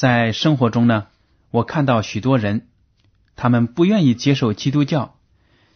[0.00, 1.08] 在生活中呢，
[1.50, 2.68] 我看到许多人，
[3.36, 5.18] 他们不愿意接受基督教，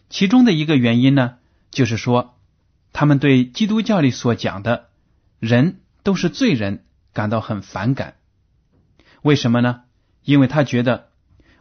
[0.08, 1.34] 其中的一个原因呢，
[1.70, 2.34] 就是说
[2.94, 4.88] 他们对基督教里所讲的
[5.40, 8.14] 人都是罪人感到很反感。
[9.20, 9.82] 为什么呢？
[10.22, 11.10] 因为他觉得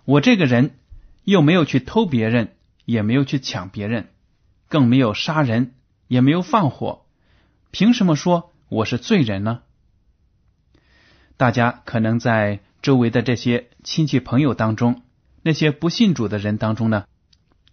[0.06, 0.80] 我这个人
[1.26, 2.56] 又没有去偷别人，
[2.86, 4.08] 也没有去抢别人，
[4.70, 5.74] 更没有杀人。
[6.08, 7.06] 也没有放火，
[7.72, 9.64] 凭什么说我是罪人呢？
[11.38, 15.02] 大家可能在周围的这些亲戚朋友当中，
[15.42, 17.06] 那些不信主的人当中呢，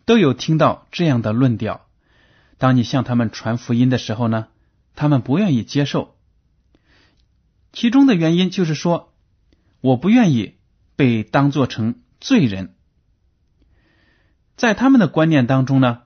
[0.05, 1.87] 都有听到这样的论调。
[2.59, 4.49] 当你向他们传福音的时候呢，
[4.95, 6.17] 他们不愿意接受。
[7.73, 9.13] 其中的原因就是说，
[9.81, 10.57] 我不愿意
[10.97, 12.75] 被当做成罪人。
[14.57, 16.03] 在他们的观念当中呢，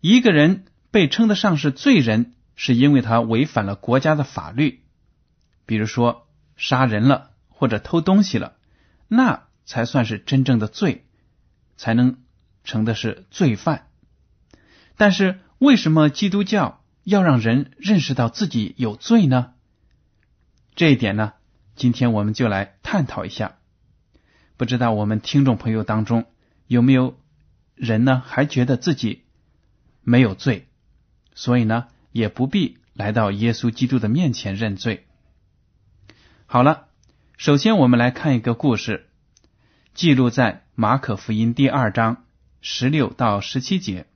[0.00, 0.66] 一个人。
[0.92, 4.82] 被称得上是罪人，是因为他违反了国家的法律，
[5.64, 6.26] 比如说
[6.60, 8.52] 杀人了或者偷东西了，
[9.08, 11.06] 那才算是真正的罪，
[11.78, 12.18] 才能
[12.64, 13.88] 成的是罪犯。
[14.96, 19.54] 但是为什么基督教要让人认识到自己有罪呢？
[20.74, 21.32] 这一点呢，
[21.76, 23.56] 今天我们就来探讨一下。
[24.58, 26.26] 不知道我们听众朋友当中
[26.66, 27.18] 有没有
[27.74, 29.22] 人呢，还觉得自己
[30.02, 30.68] 没有罪？
[31.34, 35.06] 所以呢，也不必来到耶稣基督的面前认罪。
[36.52, 36.88] 好了，
[37.36, 39.08] 首先我们来看一个故事，
[39.94, 42.24] 记录在马可福音第二章
[42.60, 44.08] 十六到十七节。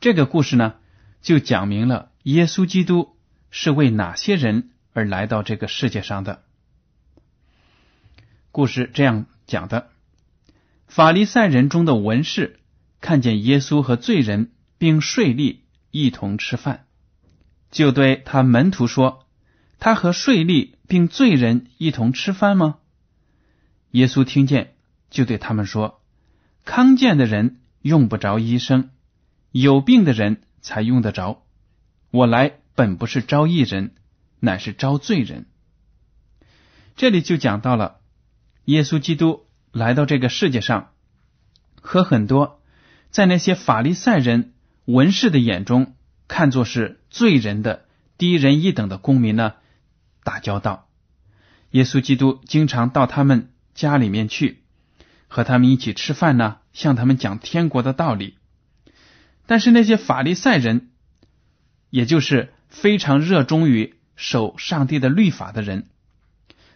[0.00, 0.74] 这个故事呢，
[1.22, 3.16] 就讲明了耶稣基督
[3.52, 6.42] 是为哪些人而来到这个世界上的。
[8.50, 9.92] 故事这样讲的：
[10.88, 12.58] 法利赛人中的文士
[13.00, 15.58] 看见耶稣和罪人并税吏。
[15.92, 16.86] 一同吃饭，
[17.70, 19.28] 就对他门徒说
[19.78, 22.78] ：“他和税吏并罪人一同吃饭吗？”
[23.92, 24.74] 耶稣听见，
[25.10, 26.02] 就对他们说
[26.64, 28.90] ：“康健的人用不着医生，
[29.52, 31.42] 有病的人才用得着。
[32.10, 33.92] 我来本不是招义人，
[34.40, 35.46] 乃是招罪人。”
[36.96, 38.00] 这里就讲到了
[38.64, 40.92] 耶稣基督来到这个世界上，
[41.80, 42.60] 和很多
[43.10, 44.52] 在那些法利赛人。
[44.86, 45.94] 文士的眼中
[46.28, 47.86] 看作是罪人的
[48.18, 49.54] 低人一等的公民呢，
[50.24, 50.88] 打交道。
[51.70, 54.64] 耶稣基督经常到他们家里面去，
[55.28, 58.36] 和他们一起吃饭呢，向他们讲天国的道理。
[59.46, 60.90] 但是那些法利赛人，
[61.90, 65.88] 也就是非常热衷于守上帝的律法的人，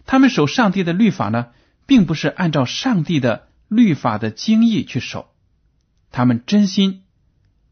[0.06, 1.48] 他们守上帝的律法呢，
[1.86, 5.34] 并不是按照上帝的律法的经义去守，
[6.12, 7.02] 他们真心。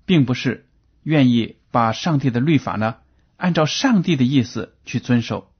[0.08, 0.68] 并不是
[1.02, 2.94] 愿意把上帝的律法呢
[3.36, 5.50] 按照上帝的意思去遵守，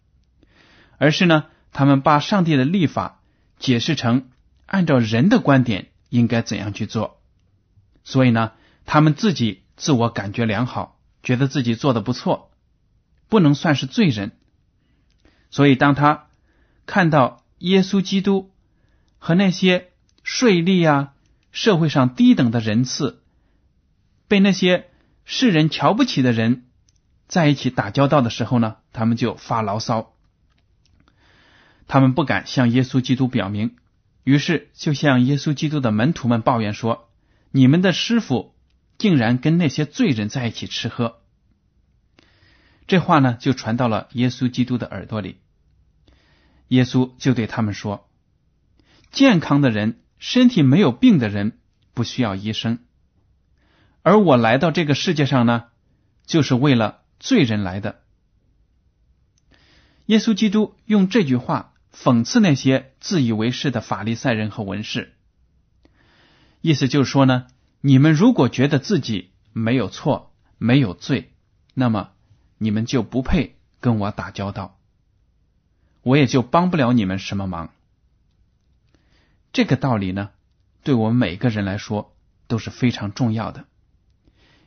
[0.99, 3.21] 而是呢他们把上帝的立法
[3.59, 4.31] 解释成
[4.67, 7.21] 按照人的观点应该怎样去做，
[8.05, 8.53] 所以呢
[8.85, 12.51] 他们自己自我感觉良好，觉得自己做的不错，
[13.29, 14.33] 不能算是罪人。
[15.51, 16.27] 所以当他
[16.87, 18.53] 看到耶稣基督
[19.19, 21.13] 和那些税吏啊
[21.53, 23.23] 社会上低等的人次。
[24.29, 24.91] 被那些
[25.25, 26.67] 世人瞧不起的人
[27.29, 30.16] 在一起打交道的时候呢，他们就发牢骚。
[31.87, 33.77] 他们不敢向耶稣基督表明，
[34.25, 37.09] 于是就向耶稣基督的门徒们抱怨说
[37.53, 38.55] ：“你们的师傅
[38.99, 41.21] 竟然跟那些罪人在一起吃喝。”
[42.89, 45.39] 这话呢，就传到了耶稣基督的耳朵里。
[46.69, 48.09] 耶稣就对他们说
[49.13, 51.59] ：“健康的人，身体没有病的人，
[51.95, 52.81] 不需要医生。
[54.03, 55.67] 而我来到这个世界上呢，
[56.27, 58.01] 就是为了罪人来的。”
[60.07, 65.15] 耶稣基督用这句话讽刺那些自以为是的法利赛人和文士，
[66.61, 67.47] 意思就是说呢，
[67.81, 71.33] 你们如果觉得自己没有错、没有罪，
[71.75, 72.11] 那么。
[72.59, 74.79] 你们就不配跟我打交道，
[76.01, 77.71] 我也就帮不了你们什么忙。
[79.53, 80.31] 这个道理呢，
[80.83, 82.17] 对我们每个人来说
[82.47, 83.67] 都是非常重要的，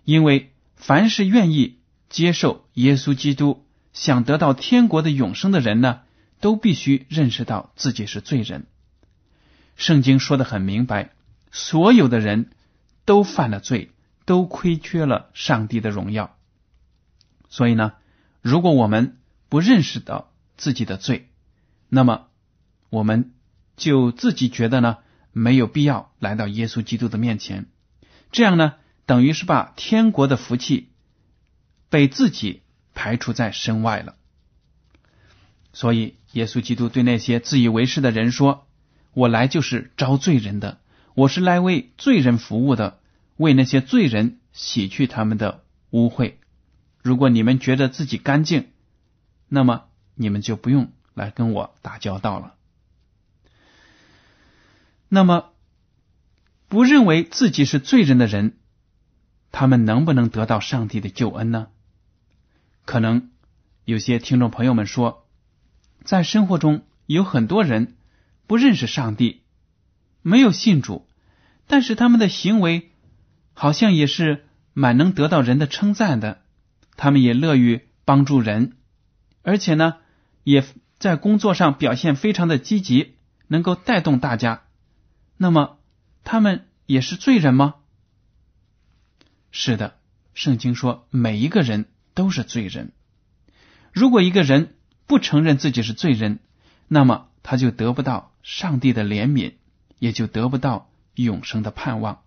[0.03, 1.79] 因为凡是愿意
[2.09, 6.01] 接受耶稣基督、想得到天国的永生的人呢，
[6.39, 8.65] 都必须认识到自己是罪人。
[9.75, 11.11] 圣经说的很明白，
[11.51, 12.51] 所有的人
[13.05, 13.91] 都犯了罪，
[14.25, 16.37] 都亏缺了上帝的荣耀。
[17.49, 17.93] 所以呢，
[18.41, 21.29] 如果我们不认识到自己的罪，
[21.87, 22.27] 那么
[22.89, 23.33] 我们
[23.75, 24.97] 就自己觉得呢
[25.31, 27.65] 没有必要来到耶稣基督的面前，
[28.31, 28.75] 这样呢
[29.05, 30.89] 等于是把天国的福气
[31.89, 32.61] 被自己
[32.93, 34.15] 排除在身外了。
[35.73, 38.67] 所以耶稣基督对那些自以为是的人说
[39.13, 40.79] ：“我来就是招罪人的，
[41.13, 42.99] 我是来为罪人服务的，
[43.37, 46.35] 为那些罪人洗去他们的污秽。”
[47.01, 48.67] 如果你们觉得自己干净，
[49.47, 49.85] 那么
[50.15, 52.55] 你们就不用来跟我打交道了。
[55.07, 55.51] 那么，
[56.67, 58.57] 不认为自己是罪人的人，
[59.51, 61.67] 他们能不能得到上帝的救恩呢？
[62.85, 63.31] 可能
[63.85, 65.25] 有些听众朋友们说，
[66.03, 67.95] 在生活中有很多人
[68.47, 69.41] 不认识上帝，
[70.21, 71.07] 没有信主，
[71.67, 72.91] 但是他们的行为
[73.53, 76.41] 好像也是蛮能得到人的称赞的。
[76.95, 78.75] 他们也乐于帮助人，
[79.41, 79.97] 而且呢，
[80.43, 80.65] 也
[80.97, 83.15] 在工作上表现非常的积极，
[83.47, 84.63] 能够带动大家。
[85.37, 85.77] 那么，
[86.25, 87.75] 他们也是罪人吗？
[89.51, 89.97] 是的，
[90.33, 92.91] 圣经说每一个人都是罪人。
[93.93, 94.75] 如果一个人
[95.09, 96.37] 不承认自己是罪人，
[96.87, 99.55] 那么他就得不到上帝的怜悯，
[99.97, 102.21] 也就得不到永生的盼望。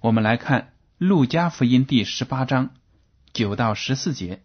[0.00, 0.60] 我们来看
[0.98, 2.74] 《路加福音》第十八章。
[3.32, 4.42] 九到十四节，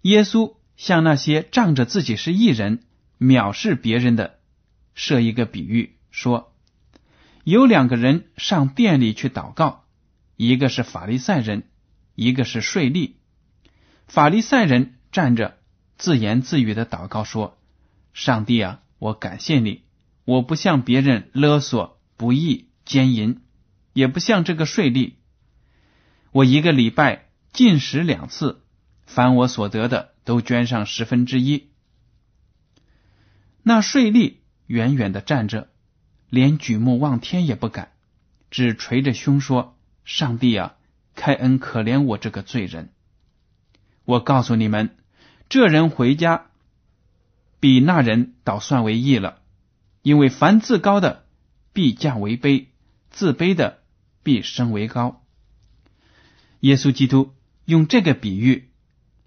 [0.00, 2.82] 耶稣向那些仗着自己是异人、
[3.20, 4.38] 藐视别人的
[4.94, 6.52] 设一个比喻，说：
[7.44, 9.84] 有两个人上店里去祷告，
[10.36, 11.68] 一个是法利赛人，
[12.14, 13.12] 一个是税吏。
[14.06, 15.58] 法利赛人站着
[15.96, 17.58] 自言自语的祷告说
[18.14, 19.82] ：“上帝啊，我感谢你，
[20.24, 23.40] 我不向别人勒索、不义、奸淫，
[23.92, 25.14] 也不像这个税吏。”
[26.32, 28.62] 我一个礼拜进食两次，
[29.06, 31.68] 凡我所得的都捐上十分之一。
[33.62, 35.68] 那税吏远远的站着，
[36.28, 37.92] 连举目望天也不敢，
[38.50, 40.74] 只捶着胸说：“上帝啊，
[41.14, 42.90] 开恩可怜我这个罪人！
[44.04, 44.96] 我告诉你们，
[45.48, 46.46] 这人回家
[47.58, 49.40] 比那人倒算为义了，
[50.02, 51.24] 因为凡自高的
[51.72, 52.66] 必降为卑，
[53.10, 53.78] 自卑的
[54.22, 55.22] 必升为高。”
[56.60, 58.70] 耶稣基督用这个比喻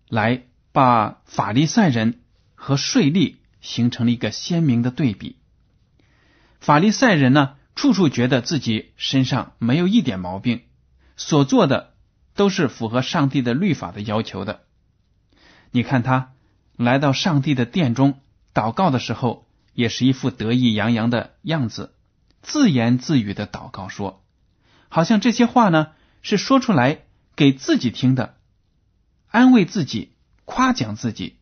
[0.09, 2.21] 来把法利赛人
[2.53, 5.37] 和税吏形成了一个鲜明的对比。
[6.59, 10.61] 法利赛人呢，处处觉得自己身上没有一点毛病，
[11.15, 11.95] 所做的
[12.35, 14.66] 都是符合上帝的律法的要求的。
[15.71, 16.33] 你看他
[16.75, 18.19] 来到上帝的殿中
[18.53, 21.93] 祷告的时候，也是一副得意洋洋的样子，
[22.41, 24.23] 自言自语的祷告说，
[24.89, 26.99] 好像这些话呢是说出来。
[27.37, 28.35] 给自己听的，
[29.27, 30.11] 安慰自己，
[30.45, 31.37] 夸奖自己。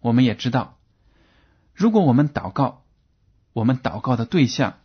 [0.00, 0.76] 我们也知道，
[1.72, 2.84] 如果我们祷告，
[3.54, 4.80] 我们祷告的对象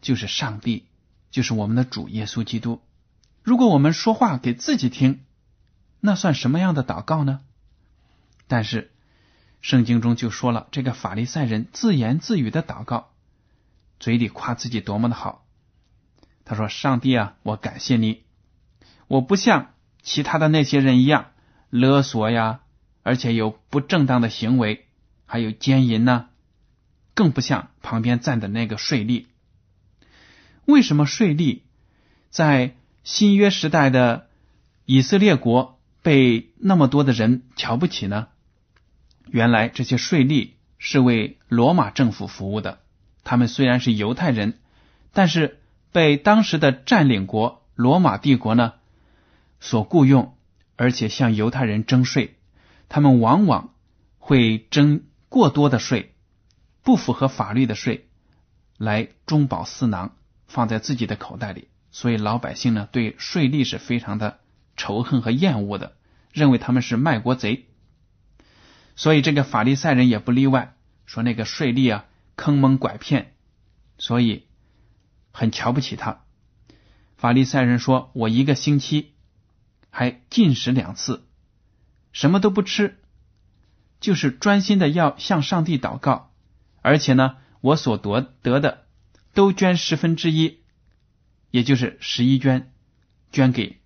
[0.00, 0.86] 就是上帝，
[1.30, 2.82] 就是我们的主耶稣基督。
[3.44, 5.24] 如果我们说话给自己听，
[6.00, 7.40] 那算什么样的祷告呢？
[8.46, 8.92] 但是
[9.60, 13.10] 圣经中就说了，这个法利赛人自言自语的祷告，
[13.98, 15.46] 嘴里夸自己多么的好。
[16.44, 18.24] 他说：“上帝啊，我感谢你。”
[19.08, 19.72] 我不像
[20.02, 21.30] 其他的那些人一样
[21.70, 22.60] 勒索呀，
[23.02, 24.86] 而且有不正当的行为，
[25.24, 26.28] 还有奸淫呢，
[27.14, 29.26] 更不像旁边站的那个税吏。
[30.66, 31.60] 为什么税吏
[32.30, 34.28] 在新约时代的
[34.84, 38.28] 以色列国被那么多的人瞧不起呢？
[39.26, 42.80] 原来这些税吏是为罗马政府服务的。
[43.24, 44.58] 他们虽然是犹太人，
[45.12, 45.60] 但是
[45.92, 48.74] 被当时的占领国罗马帝国呢
[49.60, 50.36] 所雇佣，
[50.76, 52.36] 而且向犹太人征税。
[52.88, 53.74] 他们往往
[54.18, 56.14] 会征过多的税，
[56.82, 58.06] 不符合法律的税，
[58.76, 60.14] 来中饱私囊，
[60.46, 61.68] 放在自己的口袋里。
[61.90, 64.38] 所以老百姓呢对税吏是非常的
[64.76, 65.96] 仇恨和厌恶的，
[66.32, 67.66] 认为他们是卖国贼。
[68.96, 73.34] 所以这个法利赛人也不例外，说那个税吏啊坑蒙拐骗，
[73.98, 74.46] 所以
[75.32, 76.24] 很瞧不起他。
[77.16, 79.14] 法利赛人说：“我一个星期
[79.90, 81.26] 还禁食两次，
[82.12, 83.00] 什么都不吃，
[83.98, 86.32] 就是专心的要向上帝祷告，
[86.80, 88.86] 而且呢，我所得得的
[89.32, 90.60] 都捐十分之一，
[91.50, 92.72] 也就是十一捐，
[93.32, 93.80] 捐给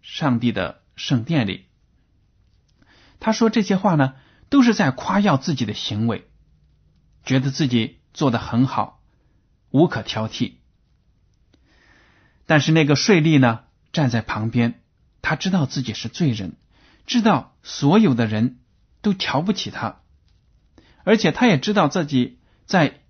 [0.00, 1.66] 上帝的圣殿里。”
[3.20, 4.14] 他说这些话呢。
[4.54, 6.28] 都是在夸耀自己的行为，
[7.24, 9.02] 觉得自己做的很好，
[9.70, 10.52] 无可挑剔。
[12.46, 14.80] 但是那个税吏呢，站在旁边，
[15.22, 16.52] 他知道自己是罪人，
[17.04, 18.60] 知道所有的人
[19.02, 20.02] 都瞧不起他，
[21.02, 23.00] 而且他也知道自己在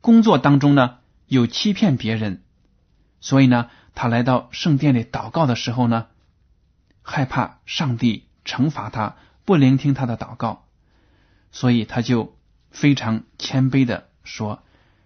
[0.00, 2.44] 工作当中呢有欺骗别人，
[3.20, 6.06] 所以呢，他来到圣殿里祷告的时候呢，
[7.02, 10.68] 害怕上帝惩罚他，不聆听他的祷告。
[11.52, 12.36] 所以他就
[12.70, 14.62] 非常谦卑的说：“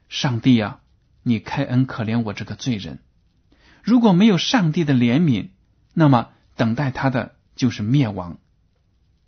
[0.08, 0.80] 上帝啊，
[1.22, 3.00] 你开恩可怜我这个罪人。
[3.82, 5.50] 如果没有上帝的怜悯，
[5.92, 8.38] 那么等待他的就是灭亡，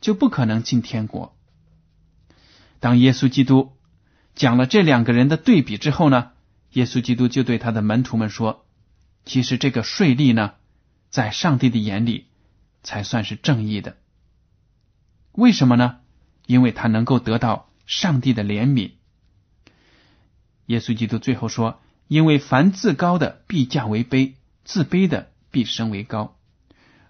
[0.00, 1.36] 就不可能进天国。”
[2.80, 3.72] 当耶稣基督
[4.36, 6.30] 讲了这两个人的对比之后呢，
[6.70, 8.64] 耶稣基督就对他的门徒们说
[9.26, 10.54] ：“其实这个税吏呢，
[11.10, 12.28] 在上帝的眼里
[12.84, 13.96] 才算是正义的。
[15.32, 15.98] 为什么呢？”
[16.48, 18.92] 因为他能够得到上帝的怜悯，
[20.64, 21.78] 耶稣基督最后说
[22.08, 24.32] ：“因为凡自高的必降为卑，
[24.64, 26.38] 自卑的必升为高。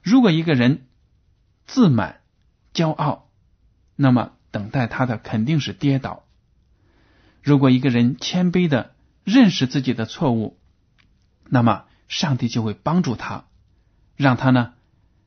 [0.02, 0.88] 如果一个人
[1.66, 2.20] 自满、
[2.74, 3.30] 骄傲，
[3.94, 6.24] 那么等待他的肯定是跌倒；
[7.40, 10.58] 如果一个人谦卑的认识自己的错误，
[11.44, 13.44] 那么上帝就会帮助他，
[14.16, 14.74] 让他呢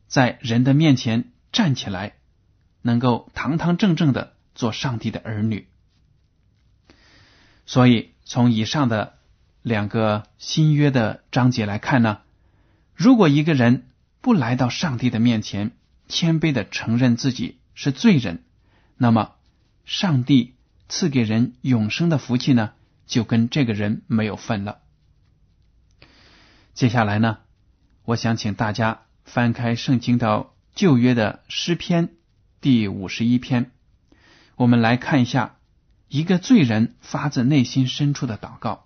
[0.07, 2.15] 在人的面前站起来。”
[2.81, 5.67] 能够堂堂正正的做上帝的儿女，
[7.65, 9.17] 所以从以上的
[9.61, 12.21] 两个新约的章节来看呢，
[12.95, 13.87] 如果一个人
[14.19, 15.71] 不来到上帝的面前，
[16.07, 18.43] 谦卑的承认自己是罪人，
[18.97, 19.35] 那么
[19.85, 20.55] 上帝
[20.89, 22.73] 赐给人永生的福气呢，
[23.05, 24.79] 就跟这个人没有份了。
[26.73, 27.37] 接下来呢，
[28.05, 32.09] 我想请大家翻开圣经到旧约的诗篇。
[32.61, 33.71] 第五十一篇，
[34.55, 35.57] 我们来看一下
[36.07, 38.85] 一个罪人发自内心深处的祷告。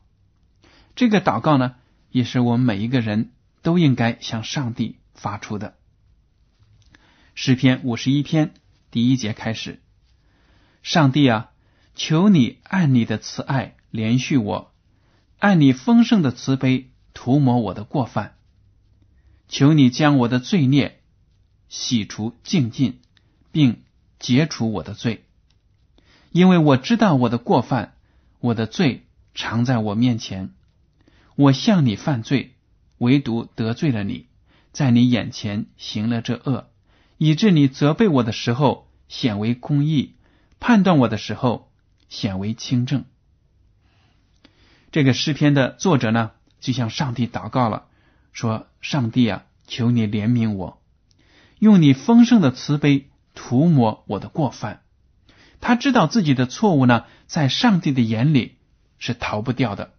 [0.95, 1.75] 这个祷告呢，
[2.09, 5.75] 也是我们每一个人都应该向上帝发出的。
[7.33, 8.53] 诗篇五十一篇
[8.91, 9.81] 第一节开始：
[10.81, 11.51] 上帝啊，
[11.95, 14.71] 求你按你的慈爱连续我，
[15.37, 18.37] 按你丰盛的慈悲涂抹我的过犯，
[19.49, 21.01] 求你将我的罪孽
[21.67, 23.01] 洗除净尽。
[23.55, 23.83] 并
[24.19, 25.23] 解除我的罪，
[26.33, 27.93] 因为我知道我的过犯，
[28.41, 30.51] 我的罪常在我面前。
[31.37, 32.53] 我向你犯罪，
[32.97, 34.27] 唯独得罪了你，
[34.73, 36.67] 在你眼前行了这恶，
[37.17, 40.15] 以致你责备我的时候显为公义，
[40.59, 41.71] 判断我的时候
[42.09, 43.05] 显为清正。
[44.91, 47.85] 这个诗篇的作者呢，就向上帝祷告了，
[48.33, 50.81] 说：“上帝啊，求你怜悯我，
[51.59, 54.81] 用你丰盛的慈悲。”涂抹我的过犯，
[55.59, 58.57] 他知道自己的错误呢，在上帝的眼里
[58.97, 59.93] 是逃不掉的，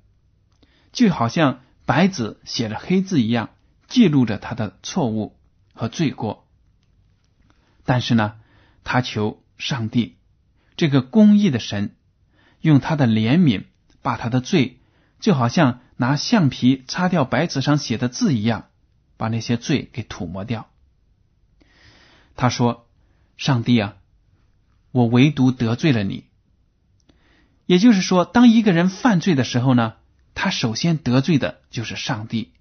[0.90, 3.50] 就好像白纸写了黑字一样，
[3.86, 5.38] 记录着他的错误
[5.74, 6.48] 和罪过。
[7.84, 8.36] 但是呢，
[8.82, 10.16] 他求上帝
[10.76, 11.94] 这个公义的神，
[12.60, 13.66] 用他的怜悯，
[14.00, 14.80] 把他的罪，
[15.20, 18.70] 就好像拿橡皮擦掉白纸上写的字一样，
[19.18, 20.68] 把那些罪给涂抹掉。
[22.34, 22.85] 他说。
[23.36, 23.96] 上帝啊，
[24.92, 26.24] 我唯独得罪了你。
[27.66, 29.94] 也就是说，当一个人犯罪的时候呢，
[30.34, 32.52] 他首先得罪的就是上帝，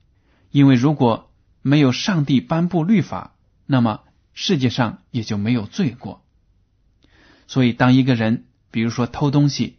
[0.51, 4.01] 因为如果没有上帝颁布律法，那么
[4.33, 6.25] 世界上也就没有罪过。
[7.47, 9.77] 所以，当一个人比如说偷东西，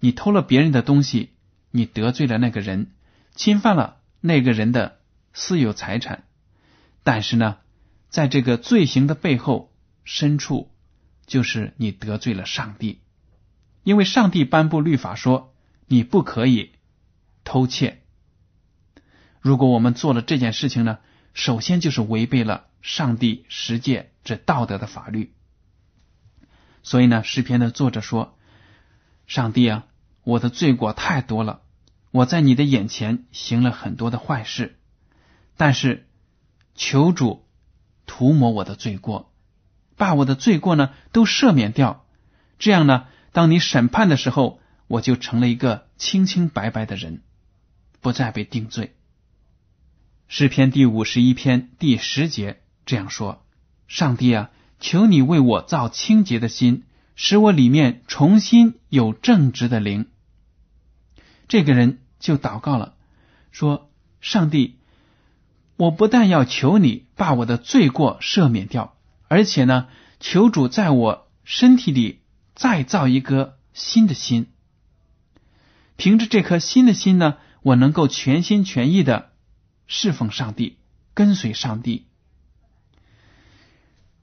[0.00, 1.30] 你偷了别人的东西，
[1.70, 2.90] 你得罪了那个人，
[3.34, 4.98] 侵犯了那个人的
[5.32, 6.24] 私有财产，
[7.04, 7.56] 但是呢，
[8.10, 9.70] 在这个罪行的背后。
[10.04, 10.70] 深处
[11.26, 13.00] 就是你得罪了上帝，
[13.82, 15.54] 因为上帝颁布律法说
[15.86, 16.72] 你不可以
[17.42, 18.02] 偷窃。
[19.40, 20.98] 如果我们做了这件事情呢，
[21.32, 25.34] 首先就是违背了上帝十诫这道德的法律。
[26.82, 28.38] 所以呢，诗篇的作者说
[29.26, 29.86] ：“上帝啊，
[30.22, 31.62] 我的罪过太多了，
[32.10, 34.78] 我在你的眼前行了很多的坏事，
[35.56, 36.06] 但是
[36.74, 37.46] 求主
[38.06, 39.33] 涂抹我的罪过，
[39.96, 42.04] 把我的罪过呢都赦免掉。
[42.58, 47.22] 这样呢，当你审判的时候，我就成了一个清清白白的人，
[48.00, 48.94] 不再被定罪。”
[50.28, 53.44] 诗篇第五十一篇第十节这样说
[53.86, 56.84] ：“上帝啊，求你为我造清洁的心，
[57.14, 60.06] 使我里面重新有正直的灵。”
[61.46, 62.94] 这个人就祷告了，
[63.52, 64.78] 说：“上帝，
[65.76, 68.93] 我不但要求你把我的罪过赦免掉，
[69.34, 69.88] 而且呢，
[70.20, 72.20] 求主在我身体里
[72.54, 74.46] 再造一颗新的心。
[75.96, 79.32] 凭着这颗新的心呢，我能够全心全意的。”
[79.88, 80.78] 侍奉上帝，
[81.14, 82.06] 跟随上帝，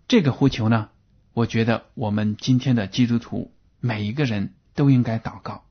[0.08, 0.88] 这个呼求呢，
[1.34, 5.65] 我觉得我们今天的基督徒每一个人都应该祷告，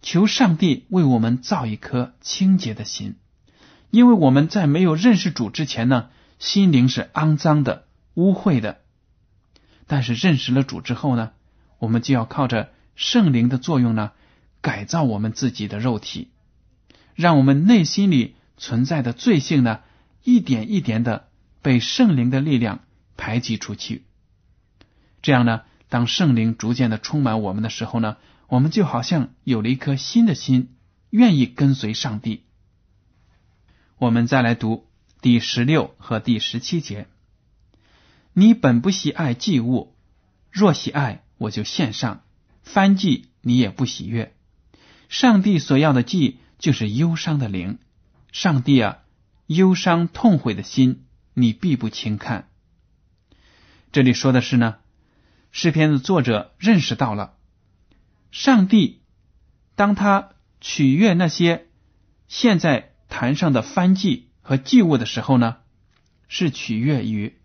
[0.00, 3.16] 求上帝为我们造一颗清洁的心，
[3.90, 6.08] 因为我们在没有认识主之前呢，
[6.38, 7.85] 心灵是肮脏的、
[8.16, 8.80] 污秽的，
[9.86, 11.30] 但是认识了主之后呢，
[11.78, 14.10] 我们就要靠着圣灵的作用呢，
[14.60, 16.28] 改造我们自己的肉体，
[17.14, 18.34] 让我们内心里。
[18.58, 19.80] 存在的罪性呢，
[20.24, 21.28] 一点一点的
[21.60, 22.80] 被圣灵的力量
[23.18, 24.06] 排挤出去。
[25.20, 28.16] 这样呢，当圣灵逐渐的充满我们的时候呢，
[28.48, 30.74] 我们就好像有了一颗新的心，
[31.10, 32.44] 愿意跟随上帝。
[33.98, 34.86] 我们再来读
[35.20, 37.08] 第十六和第十七节：
[38.38, 39.96] 你本不喜爱祭物，
[40.52, 42.20] 若喜爱，我就献上；
[42.62, 44.36] 翻祭你也不喜悦。
[45.08, 47.78] 上帝所要的祭，就是忧伤的灵。
[48.32, 48.98] 上帝啊，
[49.46, 52.50] 忧伤痛悔的心，你必不轻看。
[53.90, 54.76] 这里说的是呢，
[55.50, 57.38] 诗篇的作者认识到了，
[58.32, 59.00] 上帝
[59.76, 61.68] 当他取悦那些
[62.28, 65.56] 现在坛上的翻祭和祭物的时候呢，
[66.28, 67.38] 是取悦于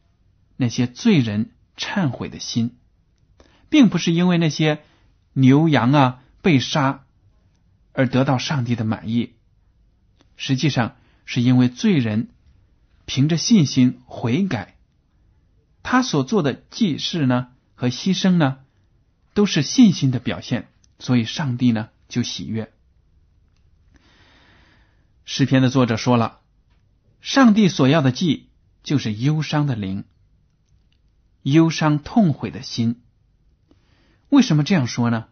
[0.61, 2.77] 那些罪人忏悔的心，
[3.69, 4.83] 并不是因为那些
[5.33, 7.03] 牛羊啊被杀
[7.93, 9.33] 而得到上帝的满意。
[10.37, 12.29] 实际上是因为罪人
[13.07, 14.77] 凭着信心悔改，
[15.81, 18.59] 他所做的祭事呢和牺牲呢，
[19.33, 20.67] 都是信心的表现，
[20.99, 22.71] 所以上帝呢就喜悦。
[25.25, 26.41] 诗篇的作者说了，
[27.19, 28.49] 上帝所要的祭
[28.83, 30.03] 就是忧伤的灵，
[31.43, 33.01] 忧伤痛悔的心。
[34.29, 35.25] 为什么这样说呢？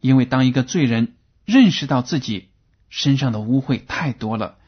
[0.00, 2.48] 因为当一个罪人认识到自己。
[2.94, 4.58] 身上的污秽太多了，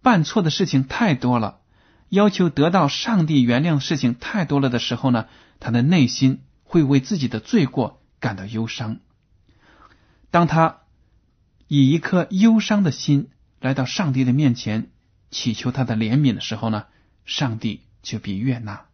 [0.00, 1.58] 办错的事情太多了，
[2.08, 5.26] 要求得到上帝原谅的事情太多了的时候呢，
[5.58, 9.00] 他的内心会为自己的罪过感到忧伤。
[10.30, 10.82] 当他
[11.66, 13.28] 以一颗忧伤的心
[13.58, 14.92] 来到上帝的面前，
[15.32, 16.84] 祈求他的怜悯的时候呢，
[17.24, 18.86] 上帝就必悦纳。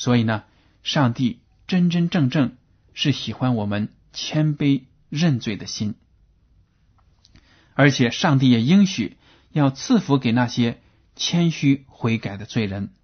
[0.00, 0.44] 所以呢，
[0.82, 2.56] 上帝真真正正
[2.94, 5.94] 是喜欢我们谦卑认罪的心。
[7.74, 9.18] 而且，上帝也应许
[9.52, 10.80] 要赐福给那些
[11.16, 12.94] 谦虚悔改的罪人。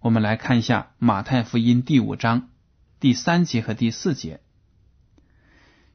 [0.00, 2.50] 我们来看一下马太福音第五章
[3.00, 4.40] 第三节和第四节：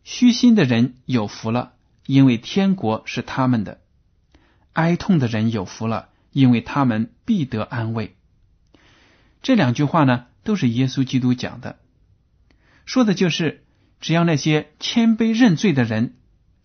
[0.04, 1.74] 虚心的人有福了，
[2.08, 3.78] 因为天国是他们的；
[4.74, 8.16] 哀痛的人有福了，因为他们必得安慰。
[9.44, 11.78] 这两句话呢，都是耶稣基督讲的，
[12.86, 13.64] 说的就是
[14.00, 16.16] 只要那些谦卑认罪的人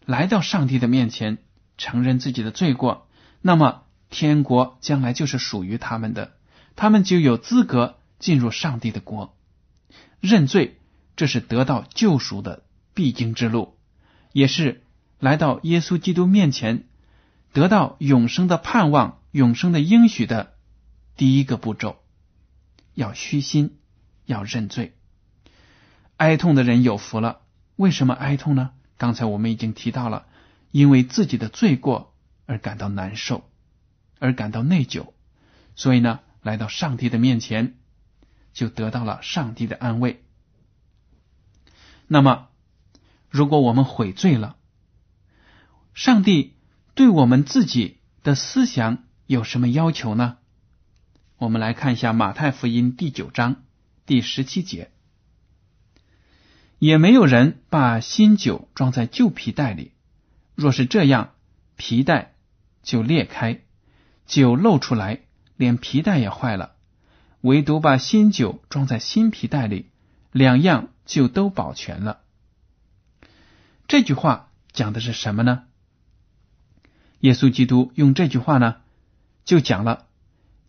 [0.06, 1.36] 来到上帝的面前。
[1.76, 3.08] 承认自己的罪过，
[3.42, 6.34] 那么天国将来就是属于他们的，
[6.76, 9.36] 他们就有资格进入上帝的国。
[10.20, 10.78] 认罪，
[11.16, 12.62] 这是得到救赎的
[12.94, 13.74] 必经之路，
[14.32, 14.84] 也是
[15.18, 16.84] 来到耶稣基督面前
[17.52, 20.52] 得到永生的盼望、永生的应许的
[21.16, 22.03] 第一个步骤。
[22.94, 23.78] 要虚心，
[24.24, 24.96] 要认罪。
[26.16, 27.42] 哀痛的人有福了。
[27.76, 28.70] 为什么哀痛呢？
[28.96, 30.26] 刚才我们已经提到了。
[30.70, 33.48] 因为自己的罪过而感到难受，
[34.18, 35.12] 而感到内疚，
[35.76, 37.76] 所以呢，来到上帝的面前，
[38.52, 40.24] 就得到了上帝的安慰。
[42.08, 42.48] 那么，
[43.30, 44.56] 如果我们悔罪了，
[45.94, 46.56] 上帝
[46.96, 50.38] 对我们自己的思想有什么要求呢？
[51.36, 53.64] 我们来看一下马太福音第九章
[54.06, 54.90] 第十七节。
[56.78, 59.92] 也没有人把新酒装在旧皮袋里，
[60.54, 61.32] 若是这样，
[61.76, 62.34] 皮袋
[62.82, 63.62] 就裂开，
[64.26, 65.22] 酒漏出来，
[65.56, 66.76] 连皮带也坏了。
[67.40, 69.90] 唯独把新酒装在新皮袋里，
[70.30, 72.20] 两样就都保全了。
[73.88, 75.64] 这句话讲的是什么呢？
[77.20, 78.76] 耶稣基督用这句话呢，
[79.44, 80.06] 就讲了：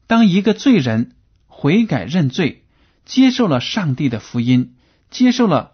[0.07, 1.15] 当一个罪人
[1.47, 2.65] 悔改认罪，
[3.05, 4.75] 接受了上帝的福音，
[5.09, 5.73] 接受了。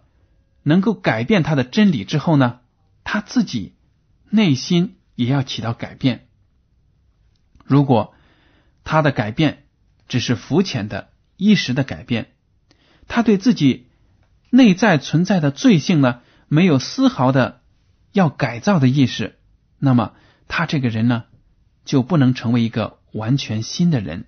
[0.64, 2.60] 能够改变他的真理之后呢，
[3.02, 3.74] 他自己
[4.30, 6.28] 内心也要起到改变。
[7.64, 8.14] 如果
[8.84, 9.64] 他的改变
[10.06, 12.34] 只是肤浅的、一时的改变，
[13.08, 13.88] 他对自己
[14.50, 17.60] 内在存在的罪性呢，没有丝毫的
[18.12, 19.40] 要改造的意识，
[19.78, 20.12] 那么
[20.46, 21.24] 他这个人呢，
[21.84, 24.26] 就不能成为一个完全新的人。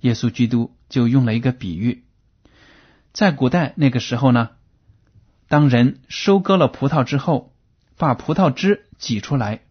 [0.00, 2.04] 耶稣基督就用了一个比喻，
[3.12, 4.50] 在古代那个时候呢。
[5.48, 7.52] 当人收割了葡萄之后，
[7.96, 9.62] 把葡萄汁挤出来，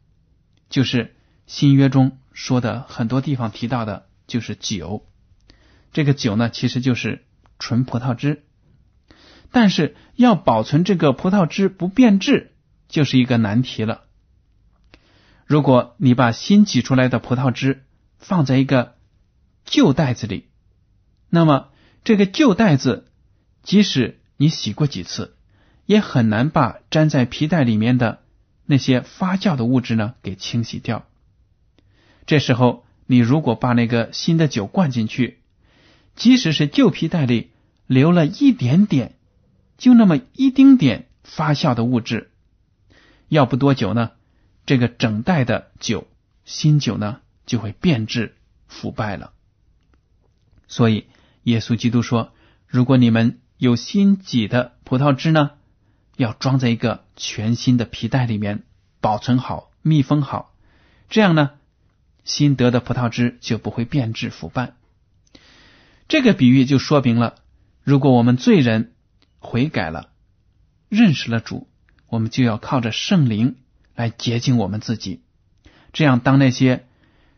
[0.69, 1.15] 就是
[1.48, 5.08] 新约中说的很多地方提到的，就是酒。
[5.93, 7.24] 这个酒呢，其实就是
[7.60, 8.43] 纯葡萄汁。
[9.52, 12.52] 但是要保存这个葡萄汁不变质，
[12.89, 14.04] 就是一个难题了。
[15.49, 17.83] 如果你把新挤出来的葡萄汁
[18.19, 18.93] 放在一个
[19.65, 20.45] 旧袋子里，
[21.31, 21.69] 那么
[22.03, 23.07] 这个旧袋子，
[23.63, 25.35] 即使你洗过几次，
[25.88, 28.19] 也很难把粘在皮带里面的
[28.67, 31.07] 那些发酵的物质呢给清洗掉。
[32.27, 35.39] 这时候，你如果把那个新的酒灌进去，
[36.15, 37.49] 即使是旧皮带里
[37.88, 39.15] 留了一点点，
[39.79, 42.29] 就那么一丁点发酵的物质，
[43.29, 44.12] 要不多久呢，
[44.69, 46.08] 这个整袋的酒
[46.45, 48.36] 新酒呢就会变质
[48.67, 49.34] 腐败了。
[50.67, 51.08] 所以，
[51.41, 52.34] 耶稣基督说
[52.69, 55.53] ：“如果你们有新挤的葡萄汁呢？”
[56.17, 58.62] 要装在一个全新的皮袋里面，
[59.01, 60.53] 保存好、密封好，
[61.10, 61.53] 这样呢，
[62.23, 64.73] 新得的葡萄汁就不会变质腐败。
[66.08, 67.38] 这个比喻就说明了，
[67.82, 68.93] 如果我们罪人
[69.39, 70.12] 悔改了、
[70.89, 71.67] 认识了主，
[72.05, 73.55] 我们就要靠着圣灵
[73.99, 75.21] 来洁净我们自己。
[75.91, 76.88] 这样，当那些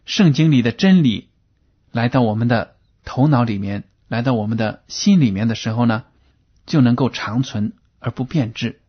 [0.06, 1.30] 圣经里的真理
[1.91, 6.04] 来到我们的头脑里面、来到我们的心里面的时候呢，
[6.65, 7.74] 就能够长存。
[8.04, 8.82] 而不变质。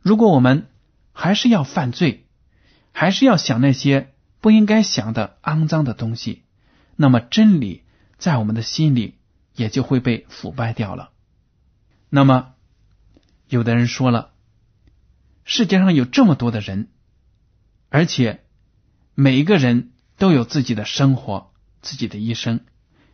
[0.00, 0.68] 如果我们
[1.12, 2.24] 还是要犯罪，
[2.90, 6.44] 还是要想那些不应该想的肮脏的东西，
[6.96, 7.84] 那么真理
[8.16, 9.18] 在我们的心里
[9.54, 11.10] 也就会被腐败掉了。
[12.08, 12.54] 那么，
[13.46, 14.30] 有的人说了，
[15.44, 16.88] 世界上有这么多的人，
[17.88, 18.44] 而且
[19.14, 22.64] 每一个人都有自己的生活、自己的一生，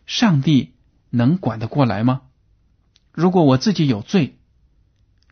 [0.07, 0.75] 上帝
[1.11, 2.23] 能管得过来吗？
[3.13, 4.39] 如果我自己有罪，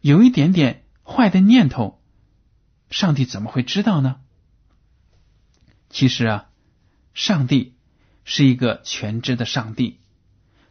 [0.02, 2.02] 有一点点坏的念头，
[2.90, 4.20] 上帝怎么会知道呢？
[5.88, 6.50] 其实啊，
[7.14, 7.74] 上帝
[8.24, 10.00] 是一个全知的上帝，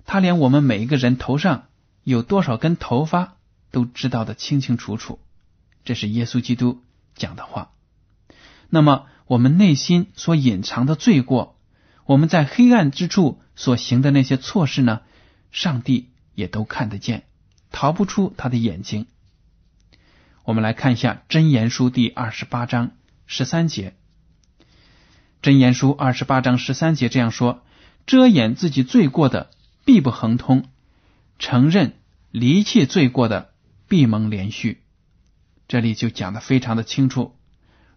[0.05, 1.67] 他连我们每一个人头上
[2.03, 3.37] 有多少根头发
[3.71, 5.19] 都知道的清清楚楚。
[5.83, 6.83] 这是耶稣基督
[7.15, 7.71] 讲的话。
[8.69, 11.57] 那么，我们内心所隐藏的罪过，
[12.05, 15.01] 我们在黑暗之处所行的那些错事呢？
[15.51, 17.23] 上帝也都看得见，
[17.71, 19.07] 逃不出他的眼睛。
[20.43, 22.91] 我们来看一下《真言书》第二十八章
[23.25, 23.95] 十三节，
[25.41, 27.63] 《真言书》二十八章十三节这样说
[28.05, 29.49] ：“遮掩自己罪过的，
[29.85, 30.63] 必不亨通；
[31.39, 31.93] 承认
[32.31, 33.51] 离弃罪过的，
[33.87, 34.83] 必蒙连续。”
[35.67, 37.35] 这里就讲的非常的清楚。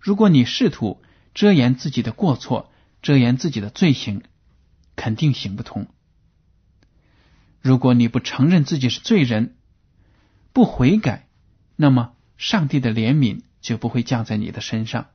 [0.02, 1.00] 如果你试图
[1.32, 4.24] 遮掩自己的过错，遮掩自己的罪行，
[4.96, 5.86] 肯定行不通。
[7.60, 9.54] 如果你不承认自己是罪人，
[10.52, 11.28] 不悔改，
[11.76, 12.12] 那么。
[12.38, 15.10] 上帝的怜悯就不会降在你的身上，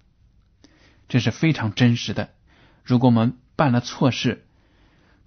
[1.09, 2.29] 这是非常真实的。
[2.85, 4.45] 如果我们办了错事，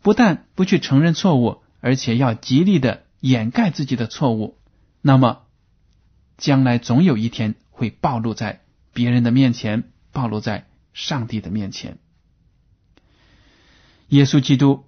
[0.00, 4.56] 不但不去承认错误，而且要极力的掩盖自己的错误，
[5.02, 5.42] 那么
[6.38, 11.98] 将来总有一天会暴露在别人的面前，暴露在上帝的面前。
[14.08, 14.86] 耶稣基督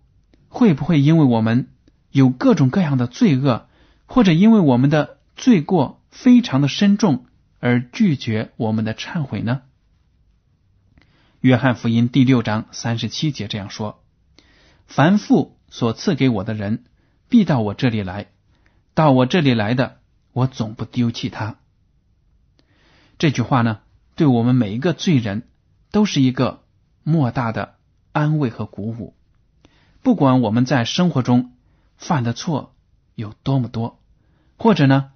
[0.49, 1.69] 会不会因为我们
[2.11, 3.69] 有各种各样的罪恶，
[4.07, 6.01] 或者因为我们的罪过？
[6.11, 7.25] 非常的深重，
[7.59, 9.63] 而拒绝我们的忏悔呢？
[11.41, 14.05] 约翰福音第六章三十七节这样说
[14.87, 16.85] ：“凡父所赐给我的人，
[17.31, 18.27] 必到我这里来；
[18.93, 20.01] 到我这里来的，
[20.33, 21.57] 我总不丢弃他。”
[23.17, 23.81] 这句话呢，
[24.15, 25.49] 对我们每一个罪人
[25.91, 26.63] 都是一个
[27.03, 27.77] 莫大的
[28.13, 29.15] 安慰和鼓舞。
[30.03, 31.53] 不管我们在生活中
[31.97, 32.75] 犯的错
[33.15, 34.01] 有多么多，
[34.59, 35.11] 或者呢，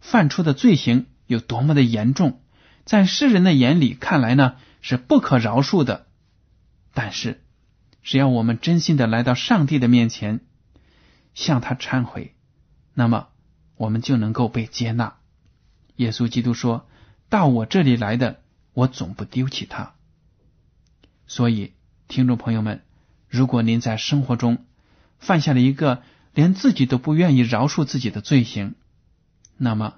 [0.00, 2.40] 犯出的罪行有多么的严重，
[2.84, 6.06] 在世人的眼里看来呢是不可饶恕的。
[6.92, 7.42] 但是，
[8.02, 10.40] 只要我们真心的来到上帝的面前，
[11.34, 12.34] 向他忏悔，
[12.94, 13.28] 那么
[13.76, 15.16] 我们就能够被接纳。
[15.96, 16.86] 耶稣基督说
[17.32, 18.42] ：“到我这里来的，
[18.74, 19.94] 我总不丢弃他。”
[21.26, 21.72] 所以，
[22.06, 22.82] 听众朋友们，
[23.26, 24.66] 如果您在生活中
[25.18, 26.02] 犯下了一个
[26.34, 28.74] 连自己都不愿意饶恕自己的罪行，
[29.56, 29.94] 那么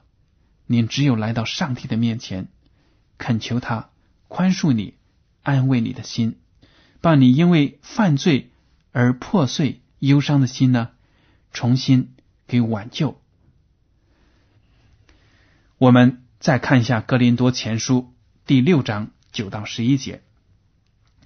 [0.67, 2.47] 您只有来到上帝的面前，
[3.19, 3.91] 恳求他
[4.29, 4.95] 宽恕你，
[5.43, 6.39] 安慰你的心，
[7.01, 8.53] 把你因为犯罪
[8.93, 10.91] 而破碎、忧伤的心呢，
[11.53, 12.15] 重新
[12.47, 13.21] 给挽救。
[15.79, 18.01] 我们再看一下《格林多前书》
[18.45, 20.21] 第六章九到十一节，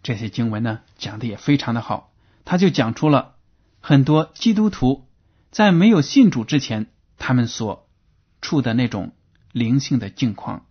[0.05, 2.13] 这些经文呢讲的也非常的好，
[2.45, 3.35] 他就讲出了
[3.81, 5.09] 很多基督徒
[5.51, 7.89] 在没有信主之前，他们所
[8.41, 9.11] 处的那种
[9.51, 10.67] 灵性的境况。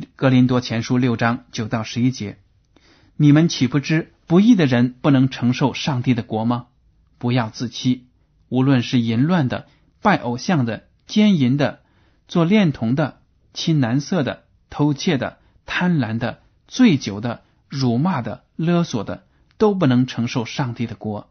[0.16, 2.40] 《格林多前书》六章九到十一节，
[3.14, 6.66] 你们岂不知不义的人不能承受上帝的国吗？
[7.18, 8.08] 不要自欺，
[8.48, 9.68] 无论是淫乱的、
[10.00, 11.81] 拜偶像的、奸淫的。
[12.32, 13.20] 做恋童的、
[13.52, 19.26] 亲男色的、偷窃的、贪婪的、醉酒的、辱骂的、勒索的，
[19.58, 21.30] 都不能承受上帝的国。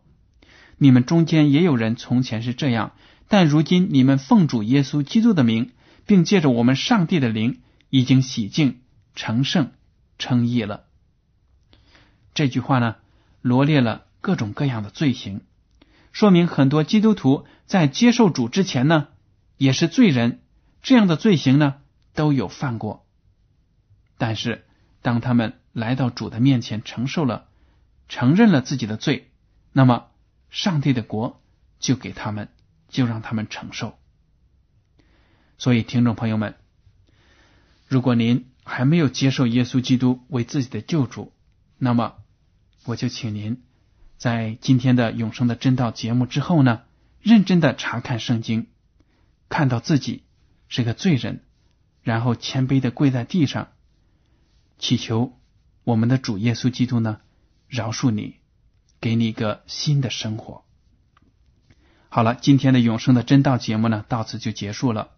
[0.77, 2.91] 你们中间也有人从前是这样，
[3.27, 5.71] 但如今你们奉主耶稣基督的名，
[6.05, 8.81] 并借着我们上帝的灵，已经洗净、
[9.15, 9.71] 成圣、
[10.19, 10.83] 称义了。
[12.35, 12.97] 这句话呢，
[13.41, 15.41] 罗列了各种各样的罪行，
[16.11, 19.07] 说明很多基督徒在接受主之前呢，
[19.57, 20.41] 也是罪人。
[20.81, 21.75] 这样的罪行呢，
[22.13, 23.05] 都有犯过，
[24.17, 24.65] 但是
[25.01, 27.47] 当他们来到主的面前，承受了、
[28.09, 29.29] 承认了自己的罪，
[29.71, 30.07] 那么
[30.49, 31.39] 上帝的国
[31.79, 32.49] 就给他们，
[32.89, 33.97] 就让他们承受。
[35.57, 36.55] 所以，听众朋友们，
[37.87, 41.31] 如果您还没有接受耶稣基督为自己的救主，
[41.77, 42.15] 那么
[42.85, 43.61] 我就请您
[44.17, 46.81] 在今天的永生的真道节目之后呢，
[47.21, 48.67] 认真的查看圣经，
[49.47, 50.23] 看到自己。
[50.71, 51.41] 是个罪人，
[52.01, 53.73] 然后谦卑的跪在地上，
[54.79, 55.37] 祈求
[55.83, 57.19] 我们的主耶稣基督呢
[57.67, 58.37] 饶恕你，
[59.01, 60.63] 给你一个新的生活。
[62.07, 65.09] 好了，今天的永生的真道节目呢到此就结束了。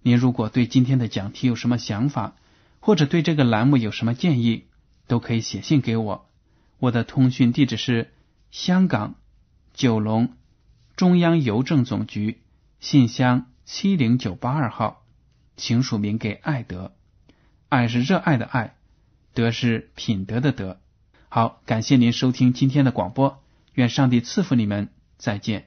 [0.00, 2.34] 您如果对今天的讲题有什么想法，
[2.80, 4.64] 或者对这个栏目有什么建议，
[5.06, 6.30] 都可以写信给我。
[6.78, 8.14] 我的通讯地址是
[8.50, 9.16] 香港
[9.74, 10.32] 九龙
[10.96, 12.40] 中央邮政总局
[12.80, 13.52] 信箱。
[13.66, 15.04] 七零九八二号，
[15.56, 16.92] 请署名给爱德。
[17.68, 18.76] 爱是热爱的爱，
[19.34, 20.78] 德是品德的德。
[21.28, 23.42] 好，感谢您收听今天的广播，
[23.74, 25.66] 愿上帝赐福你们，再见。